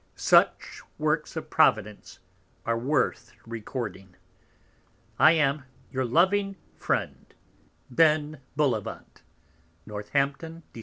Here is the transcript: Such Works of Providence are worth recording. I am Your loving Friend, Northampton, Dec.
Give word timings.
Such 0.15 0.81
Works 0.97 1.35
of 1.35 1.51
Providence 1.51 2.17
are 2.65 2.75
worth 2.75 3.33
recording. 3.45 4.15
I 5.19 5.33
am 5.33 5.65
Your 5.91 6.05
loving 6.05 6.55
Friend, 6.79 7.31
Northampton, 7.87 10.63
Dec. 10.73 10.79